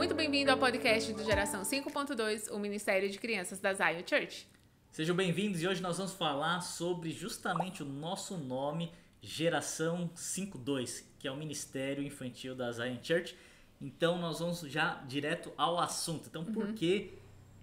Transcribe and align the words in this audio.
muito 0.00 0.14
bem-vindo 0.14 0.50
ao 0.50 0.56
podcast 0.56 1.12
do 1.12 1.22
Geração 1.22 1.60
5.2, 1.60 2.50
o 2.50 2.58
Ministério 2.58 3.10
de 3.10 3.18
Crianças 3.18 3.60
da 3.60 3.74
Zion 3.74 4.00
Church. 4.06 4.48
Sejam 4.90 5.14
bem-vindos 5.14 5.60
e 5.60 5.68
hoje 5.68 5.82
nós 5.82 5.98
vamos 5.98 6.14
falar 6.14 6.62
sobre 6.62 7.10
justamente 7.10 7.82
o 7.82 7.84
nosso 7.84 8.38
nome, 8.38 8.90
Geração 9.20 10.10
52, 10.14 11.06
que 11.18 11.28
é 11.28 11.30
o 11.30 11.36
Ministério 11.36 12.02
Infantil 12.02 12.54
da 12.54 12.72
Zion 12.72 12.96
Church. 13.02 13.36
Então 13.78 14.16
nós 14.18 14.38
vamos 14.38 14.60
já 14.60 14.94
direto 15.06 15.52
ao 15.54 15.78
assunto. 15.78 16.28
Então, 16.30 16.46
por 16.46 16.64
Uhum. 16.68 16.72
que 16.74 17.12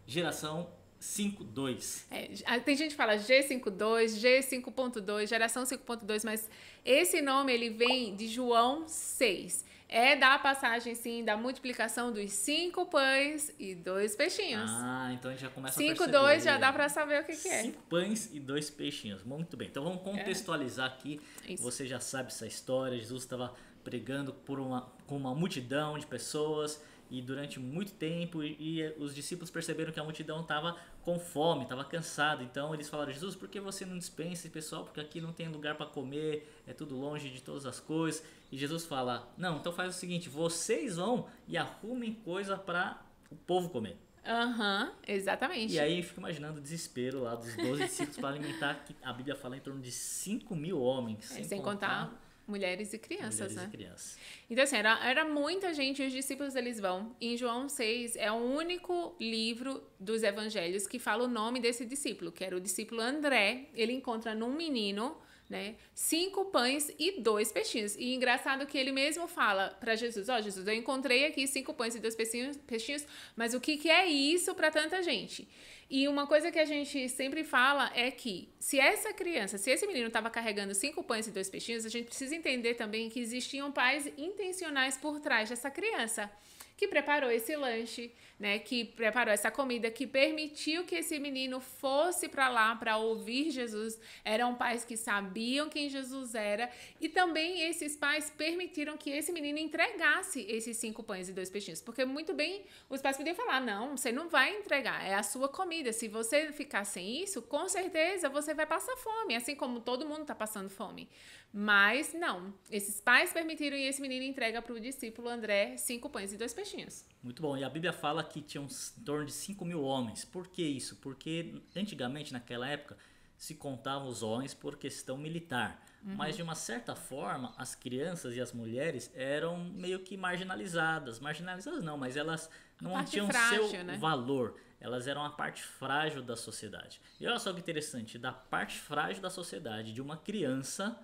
Geração 0.06 0.69
52? 1.00 2.06
É, 2.11 2.60
tem 2.60 2.75
gente 2.75 2.92
que 2.92 2.97
fala 2.97 3.18
G52, 3.18 4.11
G5.2, 4.21 5.25
geração 5.25 5.64
5.2, 5.64 6.24
mas 6.24 6.47
esse 6.86 7.19
nome 7.19 7.51
ele 7.51 7.71
vem 7.71 8.15
de 8.15 8.28
João 8.28 8.88
6. 8.88 9.65
É 9.89 10.18
da 10.18 10.37
passagem, 10.37 10.93
sim, 10.96 11.23
da 11.23 11.37
multiplicação 11.37 12.11
dos 12.11 12.32
cinco 12.32 12.86
pães 12.87 13.54
e 13.57 13.73
dois 13.73 14.15
peixinhos. 14.15 14.69
Ah, 14.69 15.11
então 15.14 15.32
a 15.32 15.33
gente 15.33 15.43
já 15.43 15.50
começa 15.50 15.75
a 15.75 15.78
5, 15.78 15.95
perceber. 15.97 16.11
2 16.11 16.43
já 16.43 16.57
dá 16.57 16.73
pra 16.73 16.89
saber 16.89 17.21
o 17.21 17.25
que, 17.25 17.36
que 17.37 17.47
é. 17.47 17.61
Cinco 17.61 17.82
pães 17.83 18.29
e 18.33 18.39
dois 18.39 18.69
peixinhos. 18.69 19.23
Muito 19.23 19.55
bem. 19.55 19.69
Então 19.69 19.83
vamos 19.83 20.01
contextualizar 20.01 20.87
aqui. 20.87 21.21
Isso. 21.47 21.64
Você 21.64 21.87
já 21.87 22.01
sabe 22.01 22.28
essa 22.28 22.45
história. 22.45 22.97
Jesus 22.97 23.23
estava 23.23 23.54
pregando 23.83 24.33
por 24.33 24.59
uma, 24.59 24.92
com 25.05 25.15
uma 25.15 25.33
multidão 25.33 25.97
de 25.97 26.06
pessoas 26.06 26.81
e 27.10 27.21
durante 27.21 27.60
muito 27.60 27.93
tempo 27.93 28.43
e, 28.43 28.56
e 28.60 28.93
os 28.97 29.14
discípulos 29.14 29.50
perceberam 29.50 29.92
que 29.92 30.00
a 30.00 30.04
multidão 30.04 30.42
estava 30.42 30.78
com 31.04 31.20
fome, 31.20 31.64
estava 31.64 31.84
cansada. 31.86 32.44
Então 32.44 32.73
eles 32.73 32.89
falaram: 32.89 33.11
Jesus, 33.11 33.36
por 33.36 33.48
que 33.48 33.59
você 33.59 33.86
não 33.86 33.98
dispensa 33.98 34.42
esse 34.42 34.50
pessoal? 34.50 34.84
Porque 34.84 35.00
aqui 35.00 35.22
não 35.22 35.31
tem 35.31 35.48
lugar 35.48 35.75
para 35.75 35.86
comer, 35.86 36.62
é 36.67 36.73
tudo 36.73 36.95
longe 36.98 37.30
de 37.30 37.42
todas 37.42 37.66
as 37.66 37.80
coisas. 37.80 38.23
E 38.52 38.58
Jesus 38.58 38.86
fala: 38.86 39.31
Não, 39.38 39.58
então 39.58 39.72
faz 39.72 39.96
o 39.96 39.98
seguinte: 39.98 40.30
vocês 40.30 40.98
vão 40.98 41.28
e 41.48 41.58
arrumem 41.58 42.14
coisa 42.14 42.58
para 42.58 43.02
o 43.30 43.36
povo 43.36 43.70
comer. 43.70 43.98
Aham, 44.26 44.92
exatamente. 45.08 45.74
E 45.74 45.80
aí 45.80 46.00
eu 46.00 46.03
fico 46.03 46.20
imaginando 46.20 46.59
o 46.59 46.62
desespero 46.62 47.22
lá 47.22 47.36
dos 47.36 47.56
12 47.56 47.84
discípulos 47.84 48.18
para 48.18 48.30
alimentar, 48.30 48.84
que 48.86 48.94
a 49.02 49.14
Bíblia 49.14 49.36
fala 49.36 49.56
em 49.56 49.62
torno 49.62 49.80
de 49.81 49.92
5 49.92 50.53
mil 50.53 50.81
homens. 50.81 51.34
É, 51.38 51.44
sem 51.44 51.62
contar 51.62 52.14
mulheres 52.48 52.94
e 52.94 52.98
crianças, 52.98 53.52
mulheres 53.52 53.56
né? 53.56 53.66
e 53.67 53.72
crianças. 53.72 54.17
Então, 54.50 54.64
assim, 54.64 54.78
era, 54.78 55.06
era 55.06 55.26
muita 55.26 55.73
gente, 55.73 56.02
os 56.02 56.12
discípulos 56.12 56.56
eles 56.56 56.80
vão. 56.80 57.16
Em 57.20 57.36
João 57.36 57.67
6 57.67 58.16
é 58.16 58.31
o 58.31 58.36
único 58.36 59.16
livro 59.20 59.84
dos 60.00 60.23
evangelhos 60.23 60.88
que 60.88 60.98
fala 60.98 61.25
o 61.25 61.28
nome 61.28 61.59
desse 61.59 61.86
discípulo, 61.86 62.31
que 62.31 62.44
era 62.44 62.56
o 62.56 62.59
discípulo 62.59 63.02
André. 63.02 63.66
Ele 63.73 63.92
encontra 63.92 64.34
num 64.34 64.53
menino, 64.53 65.18
né, 65.50 65.75
cinco 65.94 66.45
pães 66.45 66.90
e 66.98 67.20
dois 67.20 67.52
peixinhos. 67.52 67.95
E 67.98 68.14
engraçado 68.14 68.66
que 68.66 68.78
ele 68.78 68.92
mesmo 68.92 69.28
fala 69.28 69.70
para 69.80 69.95
Jesus: 69.95 70.30
Ó, 70.30 70.40
Jesus, 70.40 70.66
eu 70.66 70.73
encontrei 70.73 71.25
aqui 71.25 71.45
cinco 71.48 71.73
pães 71.73 71.95
e 71.95 72.00
dois 72.00 72.16
peixinhos, 72.16 72.56
peixinhos 72.58 73.06
mas 73.36 73.53
o 73.53 73.59
que, 73.59 73.78
que 73.78 73.90
é 73.90 74.06
isso 74.06 74.56
para 74.56 74.72
tanta 74.72 75.03
gente? 75.03 75.48
E 75.90 76.08
uma 76.08 76.28
coisa 76.28 76.52
que 76.52 76.60
a 76.60 76.66
gente 76.66 77.08
sempre 77.08 77.46
fala 77.46 77.90
é 77.96 78.12
que 78.12 78.50
se 78.60 78.78
essa 78.78 79.14
criança, 79.14 79.58
se 79.58 79.72
esse 79.72 79.88
menino 79.88 80.08
estava 80.08 80.30
carregando 80.30 80.76
cinco 80.76 81.02
pães 81.02 81.28
e 81.28 81.32
dois 81.32 81.50
peixinhos, 81.50 81.86
a 81.86 81.90
gente 81.90 82.08
precisa 82.08 82.36
entender 82.36 82.74
também 82.74 83.10
que 83.10 83.20
existiam 83.20 83.72
pais 83.72 84.06
intencionais 84.18 84.98
por 84.98 85.22
trás 85.22 85.50
dessa 85.50 85.72
criança 85.72 86.30
que 86.78 86.88
preparou 86.88 87.32
esse 87.32 87.56
lanche, 87.56 88.12
né, 88.40 88.60
que 88.60 88.86
preparou 88.86 89.34
essa 89.34 89.50
comida, 89.50 89.90
que 89.90 90.06
permitiu 90.06 90.86
que 90.86 90.94
esse 90.94 91.18
menino 91.18 91.60
fosse 91.60 92.30
para 92.30 92.48
lá 92.50 92.76
para 92.76 92.98
ouvir 92.98 93.50
Jesus. 93.50 94.00
Eram 94.24 94.54
pais 94.54 94.86
que 94.86 94.96
sabiam 94.96 95.70
quem 95.70 95.90
Jesus 95.90 96.36
era 96.36 96.70
e 97.02 97.10
também 97.10 97.62
esses 97.68 97.96
pais 97.98 98.30
permitiram 98.30 98.96
que 98.96 99.10
esse 99.10 99.32
menino 99.32 99.58
entregasse 99.58 100.46
esses 100.48 100.78
cinco 100.78 101.02
pães 101.02 101.28
e 101.28 101.34
dois 101.34 101.50
peixinhos, 101.50 101.82
porque 101.82 102.06
muito 102.06 102.32
bem 102.32 102.64
os 102.88 103.02
pais 103.02 103.18
podiam 103.18 103.36
falar: 103.36 103.59
"Não, 103.59 103.97
você 103.97 104.12
não 104.12 104.30
vai 104.30 104.56
entregar, 104.56 105.03
é 105.03 105.16
a 105.16 105.24
sua 105.24 105.50
comida. 105.50 105.77
Se 105.94 106.08
você 106.08 106.52
ficar 106.52 106.84
sem 106.86 107.24
isso, 107.24 107.42
com 107.42 107.68
certeza 107.68 108.30
você 108.30 108.54
vai 108.54 108.66
passar 108.66 108.96
fome, 108.98 109.36
assim 109.36 109.56
como 109.56 109.80
todo 109.80 110.08
mundo 110.08 110.22
está 110.22 110.36
passando 110.36 110.70
fome". 110.70 111.10
Mas 111.54 112.14
não, 112.14 112.54
esses 112.70 113.00
pais 113.00 113.32
permitiram 113.32 113.78
e 113.78 113.86
esse 113.88 114.02
menino 114.02 114.26
entrega 114.26 114.62
para 114.62 114.74
o 114.74 114.80
discípulo 114.80 115.30
André 115.30 115.78
cinco 115.78 116.10
pães 116.10 116.34
e 116.34 116.38
dois 116.38 116.54
peixinhos. 116.54 117.06
Muito 117.24 117.42
bom. 117.42 117.58
E 117.58 117.64
a 117.64 117.70
Bíblia 117.70 117.94
fala 117.94 118.24
que 118.24 118.42
tinham 118.42 118.66
em 118.66 119.04
torno 119.04 119.26
de 119.26 119.32
5 119.32 119.66
mil 119.66 119.82
homens. 119.84 120.24
Por 120.24 120.48
que 120.48 120.64
isso? 120.64 120.98
Porque 120.98 121.62
antigamente, 121.76 122.32
naquela 122.34 122.68
época, 122.68 122.98
se 123.38 123.54
contavam 123.56 124.08
os 124.08 124.24
homens 124.24 124.54
por 124.54 124.78
questão 124.78 125.18
militar. 125.18 125.84
Uhum. 126.04 126.16
Mas 126.16 126.36
de 126.36 126.42
uma 126.42 126.56
certa 126.56 126.96
forma, 126.96 127.54
as 127.58 127.76
crianças 127.76 128.36
e 128.36 128.42
as 128.42 128.52
mulheres 128.52 129.12
eram 129.14 129.58
meio 129.58 130.00
que 130.00 130.18
marginalizadas. 130.18 131.20
Marginalizadas 131.20 131.84
não, 131.84 131.98
mas 131.98 132.16
elas 132.16 132.50
não 132.82 133.04
tinham 133.04 133.28
frágil, 133.28 133.68
seu 133.70 133.84
né? 133.84 133.98
valor. 133.98 134.59
Elas 134.80 135.08
eram 135.08 135.24
a 135.26 135.30
parte 135.30 135.64
frágil 135.64 136.22
da 136.22 136.36
sociedade. 136.36 137.02
E 137.20 137.26
olha 137.26 137.40
só 137.40 137.52
que 137.52 137.60
interessante, 137.60 138.18
da 138.18 138.32
parte 138.32 138.78
frágil 138.80 139.22
da 139.22 139.30
sociedade, 139.30 139.94
de 139.94 140.02
uma 140.02 140.18
criança, 140.18 141.00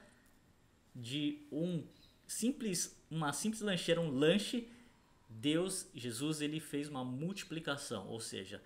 de 0.96 1.48
um 1.52 1.84
simples, 2.28 3.02
uma 3.10 3.34
simples 3.34 3.62
lancheira, 3.62 4.00
um 4.00 4.10
lanche, 4.10 4.70
Deus, 5.28 5.88
Jesus, 5.96 6.42
ele 6.42 6.60
fez 6.60 6.88
uma 6.88 7.04
multiplicação, 7.04 8.08
ou 8.08 8.20
seja, 8.20 8.62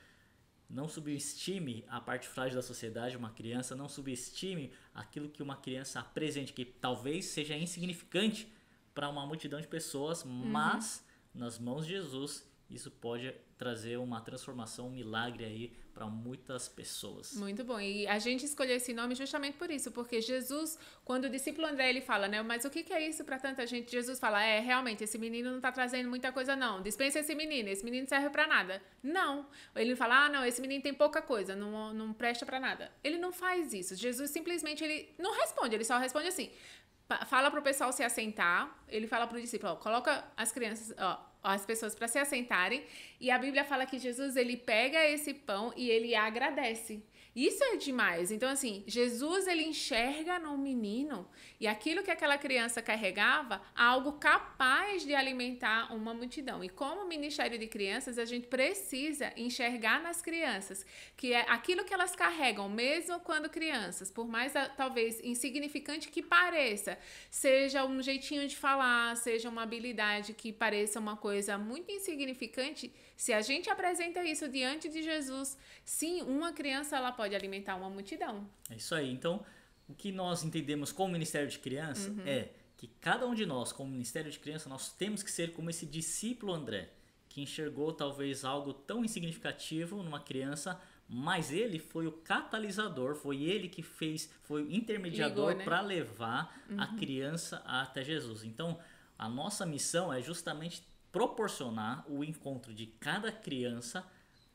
não 0.69 0.87
subestime 0.87 1.85
a 1.87 2.01
parte 2.01 2.27
frágil 2.27 2.55
da 2.55 2.61
sociedade, 2.61 3.15
uma 3.15 3.29
criança, 3.29 3.75
não 3.75 3.87
subestime 3.87 4.73
aquilo 4.93 5.29
que 5.29 5.41
uma 5.41 5.55
criança 5.55 5.99
apresente, 6.01 6.51
que 6.51 6.65
talvez 6.65 7.25
seja 7.25 7.55
insignificante 7.55 8.51
para 8.93 9.07
uma 9.07 9.25
multidão 9.25 9.61
de 9.61 9.67
pessoas, 9.67 10.23
mas 10.25 11.05
nas 11.33 11.57
mãos 11.57 11.85
de 11.85 11.93
Jesus 11.93 12.46
isso 12.69 12.91
pode 12.91 13.33
trazer 13.57 13.97
uma 13.97 14.21
transformação, 14.21 14.87
um 14.87 14.91
milagre 14.91 15.43
aí 15.43 15.73
para 15.93 16.05
muitas 16.05 16.69
pessoas. 16.69 17.33
Muito 17.33 17.63
bom. 17.63 17.79
E 17.79 18.05
a 18.07 18.19
gente 18.19 18.45
escolheu 18.45 18.75
esse 18.75 18.93
nome 18.93 19.15
justamente 19.15 19.57
por 19.57 19.71
isso, 19.71 19.91
porque 19.91 20.21
Jesus, 20.21 20.77
quando 21.03 21.25
o 21.25 21.29
discípulo 21.29 21.65
André 21.65 21.89
ele 21.89 22.01
fala, 22.01 22.27
né, 22.27 22.41
mas 22.43 22.65
o 22.65 22.69
que, 22.69 22.83
que 22.83 22.93
é 22.93 23.07
isso 23.07 23.23
para 23.25 23.39
tanta 23.39 23.65
gente? 23.65 23.91
Jesus 23.91 24.19
fala, 24.19 24.43
é, 24.43 24.59
realmente, 24.59 25.03
esse 25.03 25.17
menino 25.17 25.51
não 25.51 25.59
tá 25.59 25.71
trazendo 25.71 26.07
muita 26.07 26.31
coisa 26.31 26.55
não. 26.55 26.83
Dispensa 26.83 27.19
esse 27.19 27.33
menino, 27.33 27.69
esse 27.69 27.83
menino 27.83 28.07
serve 28.07 28.29
para 28.29 28.45
nada. 28.45 28.81
Não. 29.01 29.47
Ele 29.75 29.95
fala, 29.95 30.25
ah, 30.25 30.29
não, 30.29 30.45
esse 30.45 30.61
menino 30.61 30.83
tem 30.83 30.93
pouca 30.93 31.21
coisa, 31.21 31.55
não, 31.55 31.93
não 31.93 32.13
presta 32.13 32.45
para 32.45 32.59
nada. 32.59 32.91
Ele 33.03 33.17
não 33.17 33.31
faz 33.31 33.73
isso. 33.73 33.95
Jesus 33.95 34.29
simplesmente 34.29 34.83
ele 34.83 35.09
não 35.17 35.33
responde, 35.33 35.73
ele 35.73 35.83
só 35.83 35.97
responde 35.97 36.27
assim: 36.27 36.51
fala 37.25 37.49
pro 37.49 37.61
pessoal 37.61 37.91
se 37.91 38.03
assentar, 38.03 38.75
ele 38.87 39.07
fala 39.07 39.27
pro 39.27 39.39
discípulo, 39.39 39.73
ó, 39.73 39.75
coloca 39.75 40.23
as 40.35 40.51
crianças, 40.51 40.93
ó, 40.97 41.19
as 41.43 41.65
pessoas 41.65 41.95
para 41.95 42.07
se 42.07 42.19
assentarem, 42.19 42.83
e 43.19 43.31
a 43.31 43.37
Bíblia 43.37 43.63
fala 43.63 43.85
que 43.85 43.97
Jesus 43.97 44.35
ele 44.35 44.57
pega 44.57 45.03
esse 45.05 45.33
pão 45.33 45.73
e 45.75 45.89
ele 45.89 46.15
agradece. 46.15 47.03
Isso 47.37 47.63
é 47.63 47.75
demais. 47.75 48.31
Então 48.31 48.49
assim, 48.49 48.83
Jesus 48.87 49.45
ele 49.45 49.63
enxerga 49.63 50.39
no 50.39 50.57
menino 50.57 51.29
e 51.59 51.67
aquilo 51.67 52.01
que 52.01 52.09
aquela 52.09 52.35
criança 52.35 52.81
carregava, 52.81 53.61
algo 53.75 54.13
capaz 54.13 55.05
de 55.05 55.13
alimentar 55.13 55.93
uma 55.93 56.15
multidão. 56.15 56.63
E 56.63 56.69
como 56.69 57.07
ministério 57.07 57.59
de 57.59 57.67
crianças, 57.67 58.17
a 58.17 58.25
gente 58.25 58.47
precisa 58.47 59.31
enxergar 59.37 60.01
nas 60.01 60.19
crianças 60.19 60.83
que 61.15 61.31
é 61.31 61.41
aquilo 61.47 61.85
que 61.85 61.93
elas 61.93 62.15
carregam, 62.15 62.67
mesmo 62.67 63.19
quando 63.19 63.51
crianças, 63.51 64.09
por 64.09 64.27
mais 64.27 64.55
ah, 64.55 64.67
talvez 64.75 65.19
insignificante 65.23 66.09
que 66.09 66.23
pareça, 66.23 66.97
seja 67.29 67.85
um 67.85 68.01
jeitinho 68.01 68.47
de 68.47 68.57
falar, 68.57 69.15
seja 69.15 69.47
uma 69.47 69.61
habilidade 69.61 70.33
que 70.33 70.51
pareça 70.51 70.99
uma 70.99 71.15
coisa 71.15 71.55
muito 71.55 71.91
insignificante, 71.91 72.91
se 73.15 73.33
a 73.33 73.41
gente 73.41 73.67
apresenta 73.67 74.23
isso 74.23 74.47
diante 74.47 74.89
de 74.89 75.01
Jesus, 75.01 75.57
sim, 75.83 76.21
uma 76.21 76.53
criança 76.53 76.95
ela 76.95 77.11
pode 77.11 77.26
alimentar 77.35 77.75
uma 77.75 77.89
multidão. 77.89 78.47
É 78.69 78.75
isso 78.75 78.93
aí. 78.95 79.11
Então, 79.11 79.43
o 79.87 79.93
que 79.93 80.11
nós 80.11 80.43
entendemos 80.43 80.91
como 80.91 81.13
Ministério 81.13 81.49
de 81.49 81.59
Criança 81.59 82.09
Uhum. 82.09 82.21
é 82.25 82.49
que 82.77 82.87
cada 83.01 83.25
um 83.25 83.33
de 83.33 83.45
nós, 83.45 83.71
como 83.71 83.89
Ministério 83.91 84.29
de 84.31 84.37
Criança, 84.39 84.69
nós 84.69 84.91
temos 84.93 85.23
que 85.23 85.31
ser 85.31 85.53
como 85.53 85.69
esse 85.69 85.85
discípulo 85.85 86.53
André, 86.53 86.89
que 87.29 87.41
enxergou 87.41 87.91
talvez 87.91 88.45
algo 88.45 88.73
tão 88.73 89.03
insignificativo 89.03 90.03
numa 90.03 90.19
criança, 90.19 90.79
mas 91.09 91.51
ele 91.51 91.79
foi 91.79 92.05
o 92.05 92.11
catalisador, 92.11 93.15
foi 93.15 93.43
ele 93.43 93.69
que 93.69 93.81
fez, 93.81 94.29
foi 94.43 94.63
o 94.63 94.71
intermediador 94.71 95.55
né? 95.55 95.63
para 95.63 95.81
levar 95.81 96.61
a 96.77 96.87
criança 96.97 97.61
até 97.65 98.03
Jesus. 98.03 98.43
Então, 98.43 98.77
a 99.17 99.27
nossa 99.29 99.65
missão 99.65 100.11
é 100.13 100.21
justamente 100.21 100.83
proporcionar 101.11 102.05
o 102.07 102.23
encontro 102.23 102.73
de 102.73 102.85
cada 102.85 103.31
criança 103.31 104.05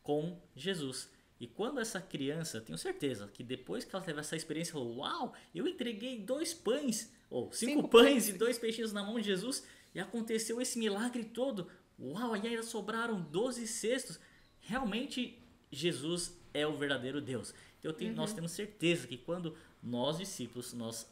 com 0.02 0.38
Jesus. 0.54 1.10
E 1.42 1.46
quando 1.48 1.80
essa 1.80 2.00
criança, 2.00 2.60
tenho 2.60 2.78
certeza 2.78 3.26
que 3.34 3.42
depois 3.42 3.84
que 3.84 3.92
ela 3.96 4.04
teve 4.04 4.20
essa 4.20 4.36
experiência, 4.36 4.74
falou: 4.74 4.98
Uau, 4.98 5.34
eu 5.52 5.66
entreguei 5.66 6.20
dois 6.20 6.54
pães, 6.54 7.12
ou 7.28 7.50
cinco, 7.52 7.72
Cinco 7.72 7.88
pães 7.88 8.12
pães. 8.12 8.28
e 8.28 8.32
dois 8.34 8.58
peixinhos 8.60 8.92
na 8.92 9.02
mão 9.02 9.18
de 9.18 9.26
Jesus, 9.26 9.66
e 9.92 9.98
aconteceu 9.98 10.60
esse 10.60 10.78
milagre 10.78 11.24
todo. 11.24 11.68
Uau, 11.98 12.36
e 12.36 12.46
ainda 12.46 12.62
sobraram 12.62 13.20
12 13.20 13.66
cestos. 13.66 14.20
Realmente, 14.60 15.36
Jesus 15.70 16.32
é 16.54 16.64
o 16.64 16.76
verdadeiro 16.76 17.20
Deus. 17.20 17.52
Então, 17.80 17.90
eu 17.90 17.96
tenho- 17.96 18.14
nós 18.14 18.32
temos 18.32 18.52
certeza 18.52 19.08
que 19.08 19.16
quando 19.18 19.56
nós, 19.82 20.18
discípulos, 20.18 20.72
nós 20.72 21.06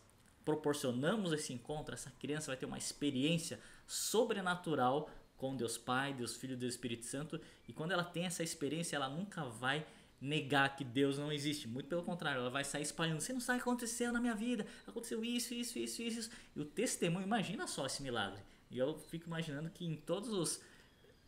proporcionamos 0.44 1.32
esse 1.32 1.52
encontro, 1.52 1.92
essa 1.92 2.10
criança 2.20 2.46
vai 2.46 2.56
ter 2.56 2.66
uma 2.66 2.78
experiência 2.78 3.58
sobrenatural 3.86 5.10
com 5.36 5.56
Deus 5.56 5.76
Pai, 5.78 6.12
Deus 6.12 6.36
Filho 6.36 6.52
e 6.52 6.56
Deus 6.56 6.74
Espírito 6.74 7.04
Santo. 7.06 7.40
E 7.66 7.72
quando 7.72 7.92
ela 7.92 8.04
tem 8.04 8.26
essa 8.26 8.42
experiência, 8.42 8.94
ela 8.96 9.08
nunca 9.08 9.44
vai 9.44 9.84
negar 10.20 10.76
que 10.76 10.84
Deus 10.84 11.18
não 11.18 11.32
existe. 11.32 11.66
Muito 11.66 11.88
pelo 11.88 12.02
contrário, 12.02 12.40
ela 12.40 12.50
vai 12.50 12.64
sair 12.64 12.82
espalhando. 12.82 13.20
Você 13.20 13.32
não 13.32 13.40
sabe 13.40 13.58
o 13.58 13.62
que 13.62 13.68
aconteceu 13.68 14.12
na 14.12 14.20
minha 14.20 14.34
vida. 14.34 14.66
Aconteceu 14.86 15.24
isso, 15.24 15.54
isso, 15.54 15.78
isso, 15.78 16.02
isso. 16.02 16.18
isso. 16.20 16.30
E 16.54 16.60
o 16.60 16.64
testemunho, 16.64 17.24
imagina 17.24 17.66
só 17.66 17.86
esse 17.86 18.02
milagre. 18.02 18.40
E 18.70 18.78
eu 18.78 18.98
fico 19.08 19.26
imaginando 19.26 19.70
que 19.70 19.84
em 19.84 19.96
todos 19.96 20.30
os. 20.30 20.60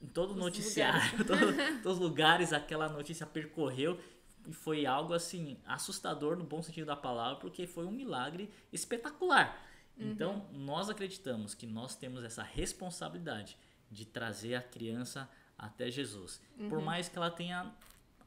Em 0.00 0.06
todo 0.09 0.33
os 0.33 0.37
noticiário, 0.37 1.00
todos, 1.25 1.56
todos 1.83 1.99
os 1.99 2.03
lugares, 2.03 2.53
aquela 2.53 2.89
notícia 2.89 3.25
percorreu 3.25 3.99
e 4.47 4.53
foi 4.53 4.85
algo 4.85 5.15
assim 5.15 5.56
assustador 5.65 6.37
no 6.37 6.44
bom 6.44 6.61
sentido 6.62 6.87
da 6.87 6.97
palavra, 6.97 7.37
porque 7.37 7.67
foi 7.67 7.87
um 7.87 7.93
milagre 7.93 8.50
espetacular. 8.73 9.65
Uhum. 9.97 10.11
Então, 10.11 10.49
nós 10.53 10.91
acreditamos 10.91 11.55
que 11.55 11.67
nós 11.67 11.94
temos 11.94 12.25
essa 12.25 12.43
responsabilidade 12.43 13.56
de 13.91 14.05
trazer 14.05 14.55
a 14.55 14.62
criança 14.62 15.31
até 15.56 15.91
Jesus. 15.91 16.41
Uhum. 16.59 16.69
Por 16.69 16.81
mais 16.81 17.09
que 17.09 17.17
ela 17.17 17.31
tenha 17.31 17.73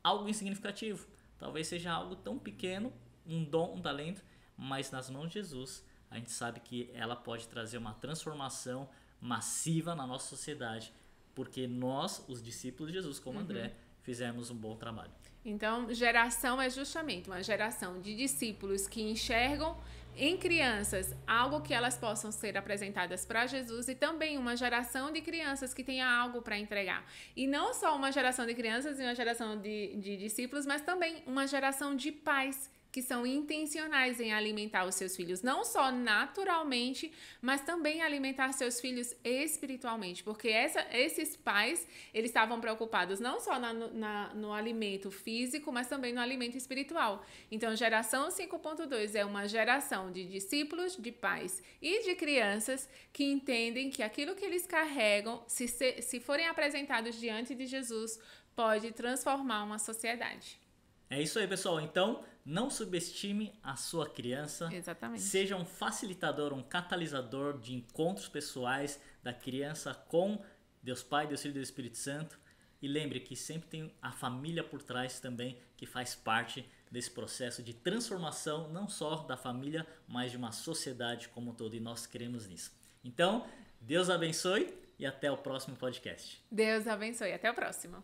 algo 0.06 0.30
insignificativo, 0.30 1.08
talvez 1.40 1.68
seja 1.68 1.92
algo 1.92 2.16
tão 2.16 2.38
pequeno, 2.38 2.94
um 3.26 3.44
dom, 3.44 3.74
um 3.74 3.82
talento, 3.82 4.24
mas 4.56 4.92
nas 4.92 5.10
mãos 5.10 5.30
de 5.30 5.34
Jesus, 5.34 5.84
a 6.12 6.18
gente 6.18 6.32
sabe 6.32 6.60
que 6.60 6.92
ela 6.94 7.16
pode 7.16 7.48
trazer 7.48 7.80
uma 7.80 7.96
transformação 7.96 8.88
massiva 9.20 9.96
na 9.96 10.06
nossa 10.06 10.28
sociedade, 10.28 10.94
porque 11.34 11.66
nós, 11.66 12.24
os 12.28 12.42
discípulos 12.44 12.92
de 12.92 13.00
Jesus, 13.00 13.20
como 13.20 13.40
uhum. 13.40 13.44
André, 13.44 13.74
fizemos 14.04 14.52
um 14.52 14.56
bom 14.56 14.76
trabalho. 14.76 15.12
Então, 15.44 15.92
geração 15.92 16.62
é 16.62 16.70
justamente 16.70 17.28
uma 17.28 17.42
geração 17.42 18.00
de 18.00 18.16
discípulos 18.16 18.88
que 18.88 19.02
enxergam 19.02 19.76
em 20.18 20.38
crianças 20.38 21.16
algo 21.28 21.62
que 21.62 21.74
elas 21.74 21.98
possam 21.98 22.32
ser 22.32 22.58
apresentadas 22.58 23.26
para 23.26 23.46
Jesus 23.46 23.88
e 23.90 23.96
também 23.96 24.38
uma 24.38 24.56
geração 24.56 25.12
de 25.12 25.22
crianças 25.22 25.74
que 25.74 25.84
tenha 25.84 26.08
algo 26.08 26.42
para 26.42 26.58
entregar. 26.58 27.06
E 27.36 27.48
não 27.48 27.74
só 27.74 27.96
uma 27.96 28.12
geração 28.12 28.46
de 28.46 28.54
crianças 28.54 29.00
e 29.00 29.04
uma 29.04 29.16
geração 29.16 29.60
de, 29.60 29.96
de 29.98 30.18
discípulos, 30.18 30.66
mas 30.66 30.82
também 30.82 31.24
uma 31.26 31.48
geração 31.48 31.96
de 31.96 32.12
pais 32.12 32.70
que 32.96 33.02
são 33.02 33.28
intencionais 33.28 34.22
em 34.22 34.32
alimentar 34.32 34.86
os 34.86 34.96
seus 34.96 35.18
filhos, 35.18 35.42
não 35.42 35.66
só 35.66 35.92
naturalmente, 35.92 37.12
mas 37.42 37.60
também 37.60 38.02
alimentar 38.02 38.54
seus 38.54 38.80
filhos 38.80 39.14
espiritualmente, 39.22 40.24
porque 40.24 40.48
essa, 40.48 40.80
esses 40.94 41.36
pais 41.36 41.86
eles 42.14 42.30
estavam 42.30 42.62
preocupados 42.62 43.20
não 43.20 43.38
só 43.42 43.60
na, 43.60 43.74
na, 43.74 44.34
no 44.34 44.54
alimento 44.54 45.12
físico, 45.12 45.74
mas 45.74 45.90
também 45.90 46.14
no 46.14 46.22
alimento 46.22 46.56
espiritual. 46.56 47.26
Então, 47.52 47.76
geração 47.76 48.30
5.2 48.30 49.14
é 49.14 49.26
uma 49.26 49.46
geração 49.46 50.10
de 50.10 50.24
discípulos, 50.24 50.96
de 50.96 51.12
pais 51.12 51.62
e 51.82 52.02
de 52.02 52.16
crianças 52.16 52.88
que 53.12 53.26
entendem 53.26 53.90
que 53.90 54.04
aquilo 54.04 54.36
que 54.36 54.46
eles 54.46 54.66
carregam, 54.66 55.44
se, 55.48 55.68
se 55.68 56.22
forem 56.22 56.48
apresentados 56.48 57.20
diante 57.20 57.54
de 57.54 57.66
Jesus, 57.66 58.18
pode 58.56 58.94
transformar 58.94 59.66
uma 59.66 59.80
sociedade. 59.80 60.64
É 61.10 61.22
isso 61.22 61.38
aí, 61.40 61.48
pessoal. 61.48 61.80
Então, 61.80 62.24
não 62.46 62.70
subestime 62.70 63.54
a 63.64 63.76
sua 63.76 64.10
criança. 64.10 64.70
Exatamente. 64.72 65.22
Seja 65.22 65.56
um 65.56 65.66
facilitador, 65.66 66.54
um 66.54 66.64
catalisador 66.64 67.60
de 67.60 67.74
encontros 67.74 68.28
pessoais 68.28 69.00
da 69.24 69.34
criança 69.34 69.94
com 70.08 70.44
Deus 70.82 71.02
Pai, 71.02 71.28
Deus 71.28 71.42
Filho 71.42 71.52
e 71.52 71.56
Deus 71.56 71.68
Espírito 71.70 71.98
Santo. 71.98 72.40
E 72.82 72.88
lembre 72.88 73.20
que 73.20 73.36
sempre 73.36 73.68
tem 73.68 73.96
a 74.02 74.12
família 74.12 74.64
por 74.64 74.82
trás 74.82 75.20
também 75.20 75.58
que 75.76 75.86
faz 75.86 76.14
parte 76.14 76.70
desse 76.92 77.10
processo 77.10 77.64
de 77.64 77.74
transformação, 77.74 78.70
não 78.70 78.88
só 78.88 79.16
da 79.24 79.36
família, 79.36 79.86
mas 80.08 80.32
de 80.32 80.38
uma 80.38 80.52
sociedade 80.52 81.30
como 81.30 81.52
um 81.52 81.54
todo. 81.54 81.76
E 81.76 81.80
nós 81.80 82.06
queremos 82.06 82.48
nisso. 82.48 82.72
Então, 83.04 83.48
Deus 83.82 84.10
abençoe 84.10 84.72
e 85.00 85.06
até 85.06 85.32
o 85.32 85.38
próximo 85.38 85.76
podcast. 85.76 86.44
Deus 86.52 86.88
abençoe. 86.88 87.34
Até 87.34 87.50
o 87.50 87.54
próximo. 87.54 88.04